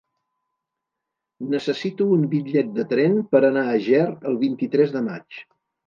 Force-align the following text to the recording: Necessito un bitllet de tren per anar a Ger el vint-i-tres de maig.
Necessito 1.51 2.09
un 2.17 2.25
bitllet 2.33 2.73
de 2.81 2.89
tren 2.95 3.21
per 3.35 3.45
anar 3.53 3.69
a 3.71 3.79
Ger 3.91 4.05
el 4.33 4.43
vint-i-tres 4.49 4.99
de 5.01 5.09
maig. 5.11 5.45